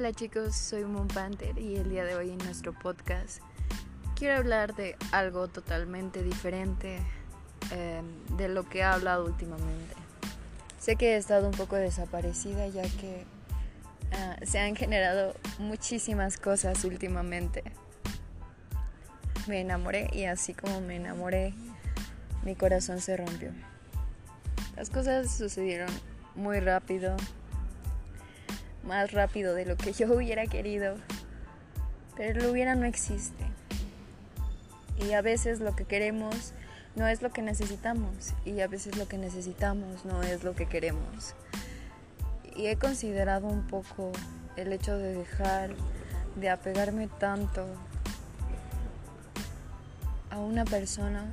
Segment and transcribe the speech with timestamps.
[0.00, 3.42] Hola chicos, soy Moon Panther y el día de hoy en nuestro podcast
[4.16, 7.00] quiero hablar de algo totalmente diferente
[7.70, 9.94] em, de lo que he hablado últimamente.
[10.78, 13.26] Sé que he estado un poco desaparecida ya que
[14.12, 17.62] ah, se han generado muchísimas cosas últimamente.
[19.48, 21.52] Me enamoré y así como me enamoré,
[22.42, 23.50] mi corazón se rompió.
[24.76, 25.90] Las cosas sucedieron
[26.34, 27.18] muy rápido,
[28.84, 30.96] más rápido de lo que yo hubiera querido.
[32.16, 33.44] Pero lo hubiera no existe.
[34.98, 36.52] Y a veces lo que queremos
[36.96, 38.34] no es lo que necesitamos.
[38.44, 41.34] Y a veces lo que necesitamos no es lo que queremos.
[42.56, 44.12] Y he considerado un poco
[44.56, 45.70] el hecho de dejar
[46.36, 47.66] de apegarme tanto
[50.30, 51.30] a una persona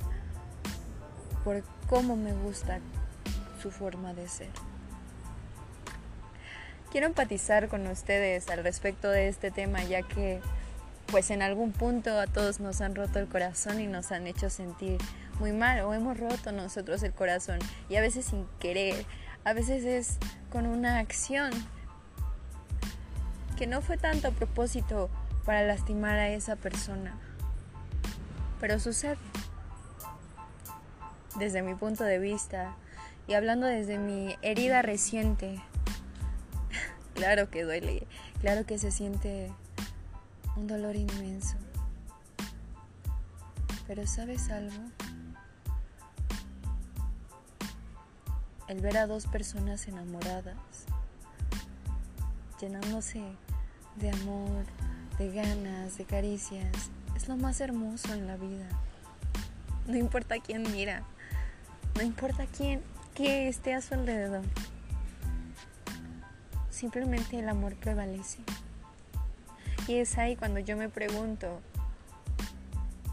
[1.44, 2.80] por cómo me gusta
[3.62, 4.67] su forma de ser.
[6.90, 10.40] Quiero empatizar con ustedes al respecto de este tema, ya que
[11.08, 14.48] pues en algún punto a todos nos han roto el corazón y nos han hecho
[14.48, 14.98] sentir
[15.38, 17.58] muy mal o hemos roto nosotros el corazón
[17.88, 19.04] y a veces sin querer,
[19.44, 20.18] a veces es
[20.50, 21.50] con una acción
[23.56, 25.10] que no fue tanto a propósito
[25.44, 27.18] para lastimar a esa persona,
[28.60, 29.16] pero sucede.
[31.38, 32.74] Desde mi punto de vista
[33.26, 35.60] y hablando desde mi herida reciente,
[37.18, 38.06] Claro que duele,
[38.40, 39.50] claro que se siente
[40.54, 41.56] un dolor inmenso.
[43.88, 44.76] Pero ¿sabes algo?
[48.68, 50.54] El ver a dos personas enamoradas,
[52.60, 53.20] llenándose
[53.96, 54.64] de amor,
[55.18, 56.72] de ganas, de caricias,
[57.16, 58.68] es lo más hermoso en la vida.
[59.88, 61.02] No importa quién mira,
[61.96, 62.80] no importa quién
[63.16, 64.44] que esté a su alrededor.
[66.78, 68.38] Simplemente el amor prevalece.
[69.88, 71.60] Y es ahí cuando yo me pregunto,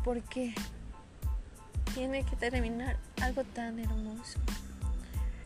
[0.04, 0.54] ¿por qué
[1.96, 4.38] tiene que terminar algo tan hermoso?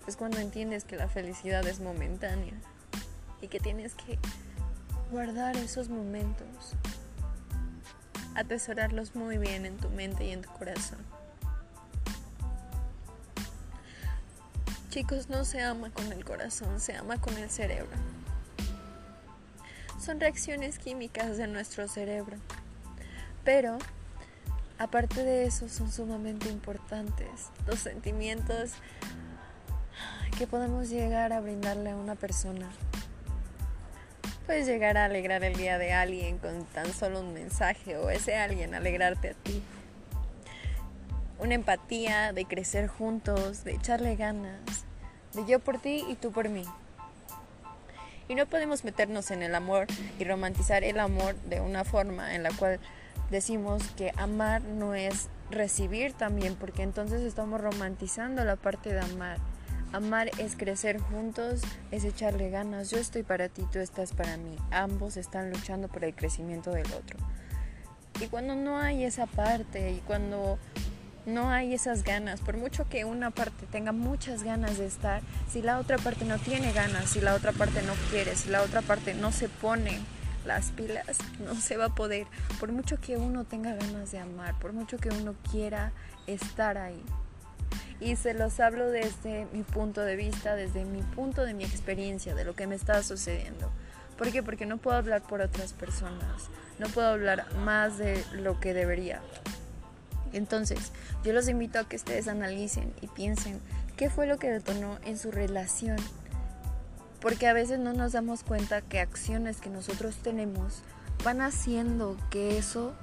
[0.06, 2.56] Es cuando entiendes que la felicidad es momentánea
[3.42, 4.20] y que tienes que
[5.12, 6.74] guardar esos momentos,
[8.36, 11.00] atesorarlos muy bien en tu mente y en tu corazón.
[14.90, 17.96] Chicos, no se ama con el corazón, se ama con el cerebro.
[20.04, 22.38] Son reacciones químicas de nuestro cerebro.
[23.44, 23.78] Pero,
[24.80, 27.28] aparte de eso, son sumamente importantes
[27.68, 28.72] los sentimientos
[30.40, 32.68] que podemos llegar a brindarle a una persona.
[34.48, 38.38] Puedes llegar a alegrar el día de alguien con tan solo un mensaje o ese
[38.38, 39.62] alguien alegrarte a ti
[41.40, 44.86] una empatía, de crecer juntos, de echarle ganas,
[45.34, 46.66] de yo por ti y tú por mí.
[48.28, 49.88] Y no podemos meternos en el amor
[50.20, 52.80] y romantizar el amor de una forma en la cual
[53.32, 59.40] decimos que amar no es recibir también, porque entonces estamos romantizando la parte de amar.
[59.92, 62.92] Amar es crecer juntos, es echarle ganas.
[62.92, 64.56] Yo estoy para ti, tú estás para mí.
[64.70, 67.18] Ambos están luchando por el crecimiento del otro.
[68.22, 70.60] Y cuando no hay esa parte y cuando
[71.30, 72.42] no hay esas ganas.
[72.42, 76.38] Por mucho que una parte tenga muchas ganas de estar, si la otra parte no
[76.38, 80.00] tiene ganas, si la otra parte no quiere, si la otra parte no se pone
[80.46, 82.28] las pilas, no se va a poder.
[82.60, 85.92] Por mucho que uno tenga ganas de amar, por mucho que uno quiera
[86.28, 87.04] estar ahí.
[88.02, 92.34] Y se los hablo desde mi punto de vista, desde mi punto de mi experiencia,
[92.34, 93.70] de lo que me está sucediendo.
[94.18, 94.42] ¿Por qué?
[94.42, 99.22] Porque no puedo hablar por otras personas, no puedo hablar más de lo que debería.
[100.34, 100.92] Entonces,
[101.24, 103.60] yo los invito a que ustedes analicen y piensen
[103.98, 105.98] qué fue lo que detonó en su relación.
[107.20, 110.84] Porque a veces no nos damos cuenta que acciones que nosotros tenemos
[111.24, 112.94] van haciendo que eso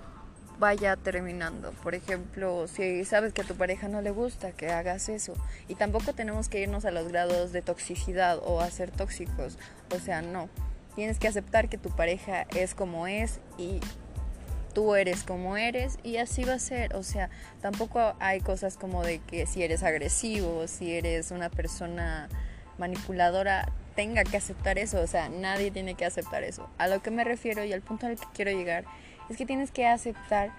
[0.58, 1.72] vaya terminando.
[1.82, 5.34] Por ejemplo, si sabes que a tu pareja no le gusta que hagas eso.
[5.68, 9.58] Y tampoco tenemos que irnos a los grados de toxicidad o a ser tóxicos.
[9.94, 10.48] O sea, no.
[10.94, 13.80] Tienes que aceptar que tu pareja es como es y
[14.76, 16.96] tú eres como eres y así va a ser.
[16.96, 17.30] O sea,
[17.62, 22.28] tampoco hay cosas como de que si eres agresivo, si eres una persona
[22.76, 25.00] manipuladora, tenga que aceptar eso.
[25.00, 26.68] O sea, nadie tiene que aceptar eso.
[26.76, 28.84] A lo que me refiero y al punto al que quiero llegar
[29.30, 30.50] es que tienes que aceptar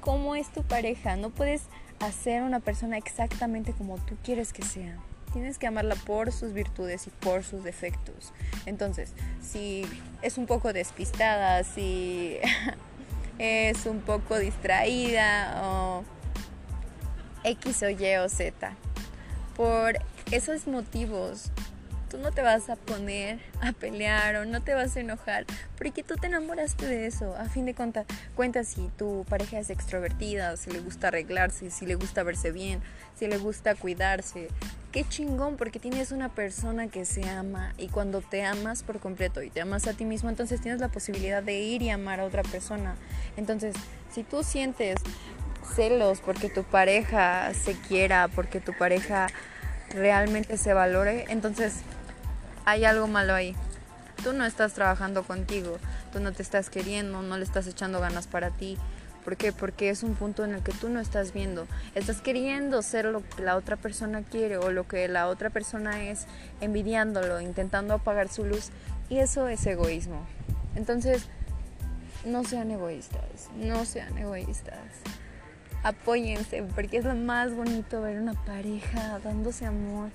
[0.00, 1.14] cómo es tu pareja.
[1.14, 1.62] No puedes
[2.00, 4.96] hacer una persona exactamente como tú quieres que sea.
[5.32, 8.32] Tienes que amarla por sus virtudes y por sus defectos.
[8.66, 9.86] Entonces, si
[10.22, 12.38] es un poco despistada, si
[13.38, 16.04] es un poco distraída o
[17.44, 18.72] X o Y o Z.
[19.56, 19.98] Por
[20.30, 21.50] esos motivos
[22.08, 25.44] tú no te vas a poner a pelear o no te vas a enojar
[25.76, 27.36] porque tú te enamoraste de eso.
[27.36, 31.86] A fin de cuentas, cuenta si tu pareja es extrovertida, si le gusta arreglarse, si
[31.86, 32.80] le gusta verse bien,
[33.16, 34.48] si le gusta cuidarse.
[34.92, 39.42] Qué chingón porque tienes una persona que se ama y cuando te amas por completo
[39.42, 42.24] y te amas a ti mismo, entonces tienes la posibilidad de ir y amar a
[42.24, 42.96] otra persona.
[43.36, 43.74] Entonces,
[44.10, 44.96] si tú sientes
[45.76, 49.28] celos porque tu pareja se quiera, porque tu pareja
[49.90, 51.82] realmente se valore, entonces
[52.68, 53.56] hay algo malo ahí.
[54.22, 55.78] Tú no estás trabajando contigo,
[56.12, 58.76] tú no te estás queriendo, no le estás echando ganas para ti.
[59.24, 59.52] ¿Por qué?
[59.52, 61.66] Porque es un punto en el que tú no estás viendo.
[61.94, 66.04] Estás queriendo ser lo que la otra persona quiere o lo que la otra persona
[66.04, 66.26] es,
[66.60, 68.70] envidiándolo, intentando apagar su luz.
[69.08, 70.26] Y eso es egoísmo.
[70.74, 71.26] Entonces,
[72.24, 74.78] no sean egoístas, no sean egoístas
[75.82, 80.10] apóyense, porque es lo más bonito ver una pareja dándose amor.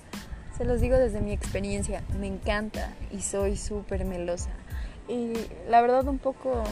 [0.56, 4.50] Se los digo desde mi experiencia, me encanta y soy súper melosa.
[5.08, 5.32] Y
[5.68, 6.62] la verdad un poco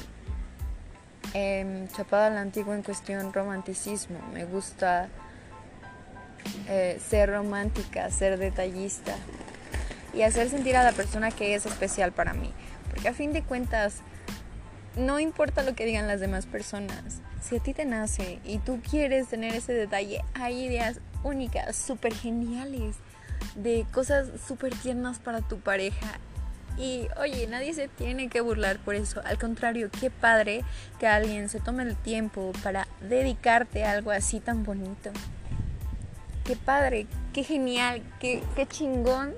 [1.34, 4.20] eh, chapada a la antigua en cuestión romanticismo.
[4.32, 5.08] Me gusta
[6.69, 9.17] eh, ser romántica, ser detallista
[10.14, 12.52] y hacer sentir a la persona que es especial para mí.
[12.90, 13.96] Porque a fin de cuentas,
[14.96, 18.81] no importa lo que digan las demás personas, si a ti te nace y tú
[18.88, 22.96] quieres tener ese detalle, hay ideas únicas, súper geniales,
[23.54, 26.19] de cosas súper tiernas para tu pareja.
[26.78, 29.20] Y oye, nadie se tiene que burlar por eso.
[29.25, 30.64] Al contrario, qué padre
[30.99, 35.10] que alguien se tome el tiempo para dedicarte a algo así tan bonito.
[36.44, 39.34] Qué padre, qué genial, qué, qué chingón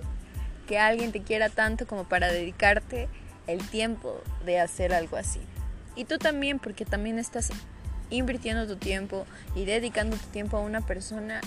[0.69, 3.09] que alguien te quiera tanto como para dedicarte
[3.47, 5.41] el tiempo de hacer algo así.
[5.97, 7.51] Y tú también, porque también estás
[8.11, 11.41] invirtiendo tu tiempo y dedicando tu tiempo a una persona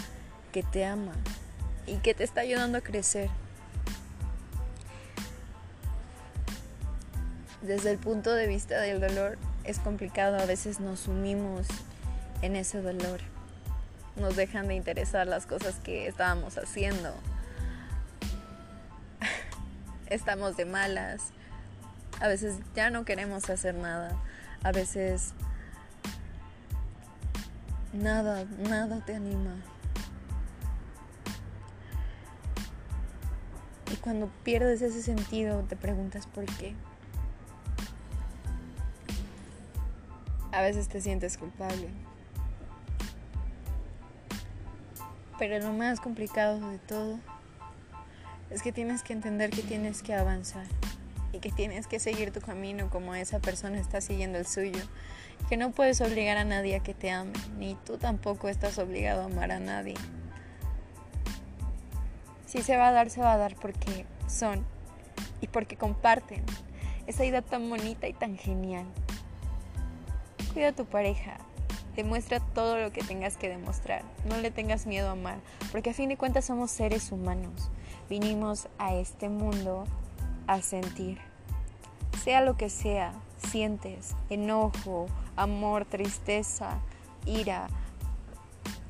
[0.51, 1.13] que te ama
[1.87, 3.29] y que te está ayudando a crecer.
[7.61, 11.65] Desde el punto de vista del dolor es complicado, a veces nos sumimos
[12.41, 13.21] en ese dolor.
[14.15, 17.13] Nos dejan de interesar las cosas que estábamos haciendo.
[20.07, 21.31] Estamos de malas.
[22.19, 24.15] A veces ya no queremos hacer nada.
[24.63, 25.33] A veces
[27.93, 29.55] Nada, nada te anima.
[34.07, 36.73] Cuando pierdes ese sentido te preguntas por qué.
[40.53, 41.89] A veces te sientes culpable.
[45.37, 47.19] Pero lo más complicado de todo
[48.49, 50.67] es que tienes que entender que tienes que avanzar
[51.33, 54.85] y que tienes que seguir tu camino como esa persona está siguiendo el suyo
[55.49, 59.23] que no puedes obligar a nadie a que te ame, ni tú tampoco estás obligado
[59.23, 59.95] a amar a nadie.
[62.47, 64.65] Si se va a dar, se va a dar porque son
[65.41, 66.43] y porque comparten
[67.05, 68.85] esa idea tan bonita y tan genial.
[70.53, 71.37] Cuida a tu pareja,
[71.95, 75.39] demuestra todo lo que tengas que demostrar, no le tengas miedo a amar,
[75.71, 77.69] porque a fin de cuentas somos seres humanos,
[78.09, 79.83] vinimos a este mundo
[80.47, 81.19] a sentir,
[82.23, 86.79] sea lo que sea, sientes, enojo, amor, tristeza,
[87.25, 87.67] ira,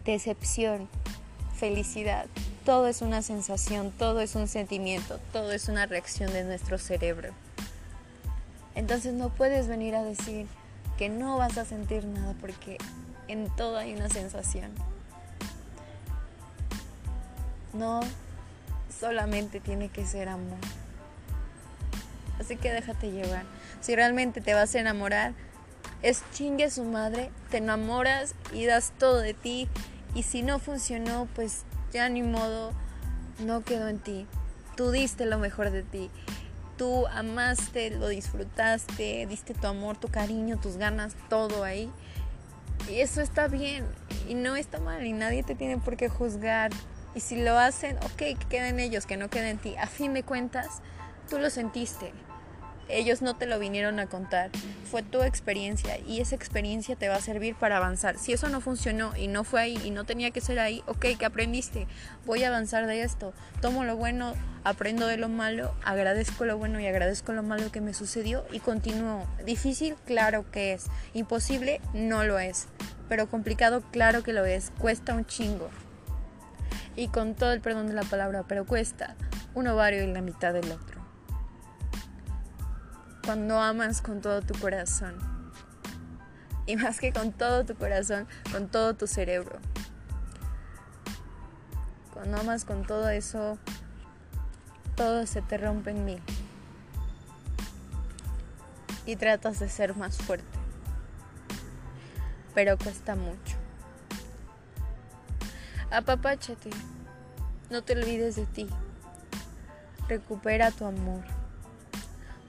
[0.06, 0.88] decepción,
[1.58, 2.26] felicidad.
[2.66, 7.34] Todo es una sensación, todo es un sentimiento, todo es una reacción de nuestro cerebro.
[8.76, 10.48] Entonces no puedes venir a decir
[10.98, 12.78] que no vas a sentir nada porque
[13.28, 14.72] en todo hay una sensación.
[17.74, 18.02] No
[19.00, 20.58] solamente tiene que ser amor.
[22.40, 23.44] Así que déjate llevar.
[23.82, 25.34] Si realmente te vas a enamorar,
[26.02, 29.68] es chingue su madre, te enamoras y das todo de ti.
[30.16, 32.74] Y si no funcionó, pues ya ni modo,
[33.40, 34.28] no quedó en ti.
[34.76, 36.10] Tú diste lo mejor de ti.
[36.78, 41.92] Tú amaste, lo disfrutaste, diste tu amor, tu cariño, tus ganas, todo ahí.
[42.90, 43.86] Y eso está bien
[44.28, 46.72] y no está mal y nadie te tiene por qué juzgar.
[47.16, 49.76] Y si lo hacen, ok, que queden ellos, que no queden en ti.
[49.78, 50.82] A fin de cuentas,
[51.30, 52.14] tú lo sentiste
[52.90, 54.50] ellos no te lo vinieron a contar,
[54.90, 58.18] fue tu experiencia y esa experiencia te va a servir para avanzar.
[58.18, 61.06] Si eso no funcionó y no fue ahí y no tenía que ser ahí, ok,
[61.18, 61.88] que aprendiste,
[62.26, 66.80] voy a avanzar de esto, tomo lo bueno, aprendo de lo malo, agradezco lo bueno
[66.80, 69.26] y agradezco lo malo que me sucedió y continúo.
[69.46, 72.68] Difícil, claro que es, imposible, no lo es,
[73.10, 75.70] pero complicado, claro que lo es, cuesta un chingo.
[76.96, 79.16] Y con todo el perdón de la palabra, pero cuesta.
[79.54, 80.97] Un ovario y la mitad del otro
[83.28, 85.18] cuando amas con todo tu corazón.
[86.66, 89.60] Y más que con todo tu corazón, con todo tu cerebro.
[92.14, 93.58] Cuando amas con todo eso,
[94.96, 96.22] todo se te rompe en mil.
[99.06, 100.58] Y tratas de ser más fuerte.
[102.56, 103.58] Pero cuesta mucho.
[105.92, 106.70] Apapáchate.
[107.70, 108.70] No te olvides de ti.
[110.08, 111.37] Recupera tu amor.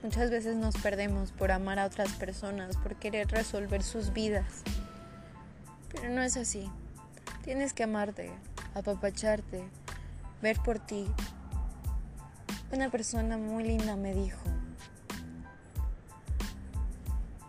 [0.03, 4.63] Muchas veces nos perdemos por amar a otras personas, por querer resolver sus vidas.
[5.93, 6.71] Pero no es así.
[7.43, 8.31] Tienes que amarte,
[8.75, 9.65] apapacharte,
[10.41, 11.07] ver por ti.
[12.71, 14.39] Una persona muy linda me dijo,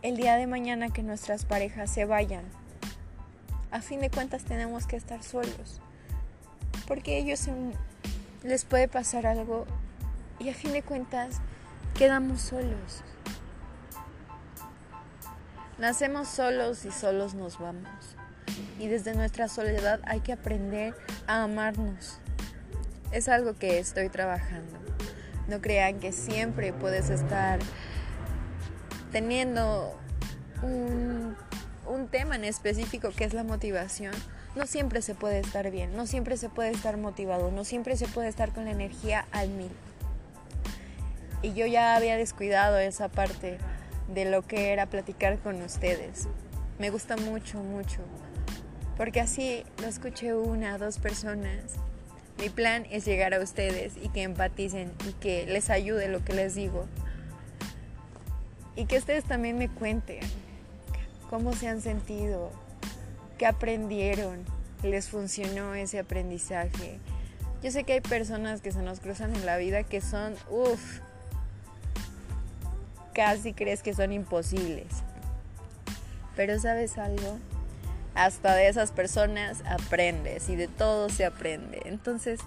[0.02, 2.46] el día de mañana que nuestras parejas se vayan,
[3.70, 5.82] a fin de cuentas tenemos que estar solos,
[6.88, 7.48] porque ellos
[8.44, 9.66] les puede pasar algo
[10.40, 11.42] y a fin de cuentas
[12.00, 13.04] quedamos solos.
[15.78, 18.16] Nacemos solos y solos nos vamos.
[18.80, 20.96] Y desde nuestra soledad hay que aprender
[21.28, 22.22] a amarnos.
[23.12, 24.80] Es algo que estoy trabajando.
[25.50, 27.60] No crean que siempre puedes estar
[29.12, 30.00] teniendo
[30.62, 31.36] un,
[32.12, 34.14] tema en específico que es la motivación.
[34.56, 38.08] No siempre se puede estar bien, no siempre se puede estar motivado, no siempre se
[38.08, 39.72] puede estar con la energía al mil.
[41.42, 43.58] Y yo ya había descuidado esa parte
[44.08, 46.28] de lo que era platicar con ustedes.
[46.80, 48.02] Me gusta mucho, mucho.
[48.98, 51.76] Porque así lo escuché una, dos personas.
[52.38, 56.34] Mi plan es llegar a ustedes y que empaticen y que les ayude lo que
[56.34, 56.86] les digo.
[58.76, 60.20] Y que ustedes también me cuenten
[61.30, 62.52] cómo se han sentido,
[63.38, 64.44] qué aprendieron,
[64.84, 67.00] les funcionó ese aprendizaje.
[67.62, 71.02] Yo sé que hay personas que se nos cruzan en la vida que son, uff,
[73.20, 74.88] casi crees que son imposibles.
[76.38, 77.38] Pero sabes algo,
[78.16, 81.82] hasta de esas personas aprendes y de todo se aprende.
[81.84, 82.40] Entonces,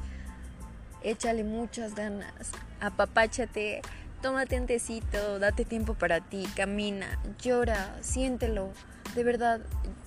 [1.02, 3.82] échale muchas ganas, apapáchate,
[4.22, 8.70] tómate un tecito, date tiempo para ti, camina, llora, siéntelo.
[9.14, 9.60] De verdad,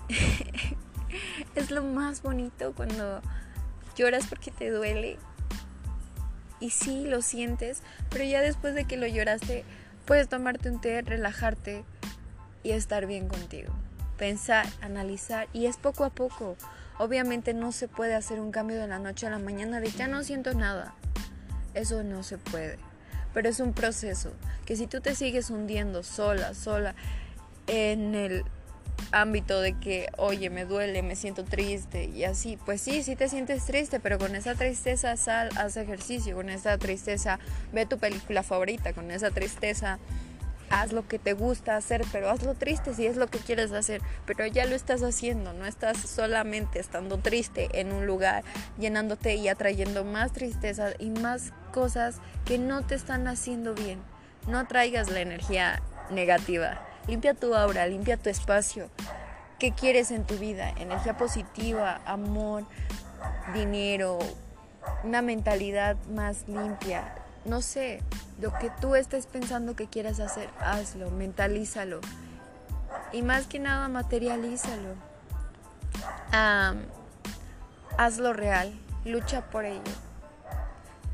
[1.55, 3.21] es lo más bonito cuando
[3.95, 5.19] lloras porque te duele.
[6.59, 9.63] Y sí, lo sientes, pero ya después de que lo lloraste,
[10.05, 11.83] puedes tomarte un té, relajarte
[12.63, 13.73] y estar bien contigo
[14.15, 16.57] pensar, analizar y es poco a poco.
[16.97, 20.07] Obviamente no se puede hacer un cambio de la noche a la mañana de ya
[20.07, 20.93] no siento nada.
[21.73, 22.79] Eso no se puede.
[23.33, 24.31] Pero es un proceso
[24.65, 26.95] que si tú te sigues hundiendo sola, sola
[27.67, 28.45] en el
[29.15, 33.29] ámbito de que, oye, me duele, me siento triste y así, pues sí, sí te
[33.29, 37.39] sientes triste, pero con esa tristeza sal, haz ejercicio, con esa tristeza
[37.71, 39.99] ve tu película favorita, con esa tristeza
[40.69, 44.01] haz lo que te gusta hacer, pero hazlo triste si es lo que quieres hacer,
[44.25, 48.43] pero ya lo estás haciendo, no estás solamente estando triste en un lugar,
[48.77, 53.99] llenándote y atrayendo más tristeza y más cosas que no te están haciendo bien.
[54.47, 55.81] No traigas la energía
[56.11, 56.94] negativa.
[57.07, 58.89] Limpia tu aura, limpia tu espacio.
[59.59, 60.69] ¿Qué quieres en tu vida?
[60.77, 62.65] Energía positiva, amor,
[63.53, 64.19] dinero,
[65.03, 67.13] una mentalidad más limpia,
[67.45, 68.01] no sé,
[68.41, 72.01] lo que tú estés pensando que quieras hacer, hazlo, mentalízalo.
[73.11, 74.95] Y más que nada, materialízalo.
[77.97, 78.73] hazlo real,
[79.05, 79.81] lucha por ello.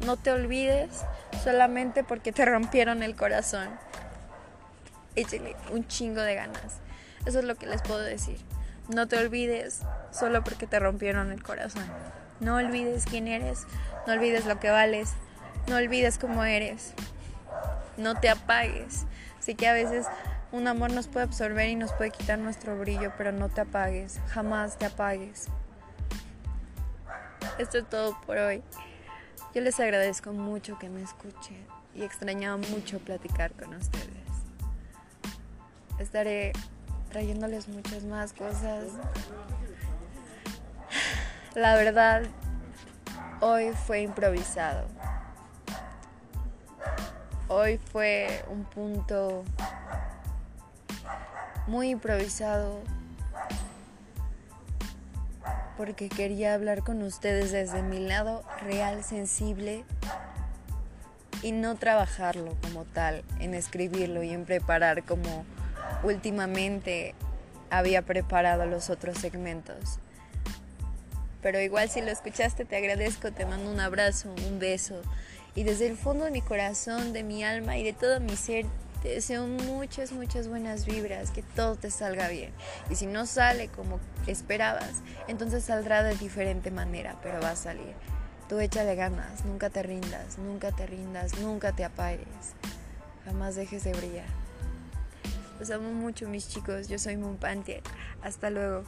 [0.05, 1.03] No te olvides
[1.43, 3.69] solamente porque te rompieron el corazón.
[5.15, 6.79] Échale un chingo de ganas.
[7.25, 8.37] Eso es lo que les puedo decir.
[8.87, 11.85] No te olvides solo porque te rompieron el corazón.
[12.39, 13.67] No olvides quién eres,
[14.07, 15.11] no olvides lo que vales,
[15.67, 16.93] no olvides cómo eres.
[17.97, 19.05] No te apagues.
[19.39, 20.07] Sé que a veces
[20.51, 24.19] un amor nos puede absorber y nos puede quitar nuestro brillo, pero no te apagues.
[24.29, 25.47] Jamás te apagues.
[27.57, 28.63] Esto es todo por hoy.
[29.53, 31.57] Yo les agradezco mucho que me escuchen
[31.93, 34.20] y extrañaba mucho platicar con ustedes.
[36.01, 36.51] Estaré
[37.11, 38.85] trayéndoles muchas más cosas.
[41.53, 42.23] La verdad,
[43.39, 44.87] hoy fue improvisado.
[47.49, 49.43] Hoy fue un punto
[51.67, 52.79] muy improvisado
[55.77, 59.85] porque quería hablar con ustedes desde mi lado real, sensible
[61.43, 65.45] y no trabajarlo como tal, en escribirlo y en preparar como
[66.03, 67.15] últimamente
[67.69, 69.99] había preparado los otros segmentos.
[71.41, 75.01] Pero igual si lo escuchaste te agradezco, te mando un abrazo, un beso
[75.55, 78.65] y desde el fondo de mi corazón, de mi alma y de todo mi ser,
[79.03, 82.51] te deseo muchas, muchas buenas vibras, que todo te salga bien.
[82.89, 87.93] Y si no sale como esperabas, entonces saldrá de diferente manera, pero va a salir.
[88.47, 92.53] Tú échale ganas, nunca te rindas, nunca te rindas, nunca te apagues.
[93.25, 94.40] Jamás dejes de brillar.
[95.61, 97.37] Los amo mucho mis chicos, yo soy Moon
[98.23, 98.83] Hasta luego.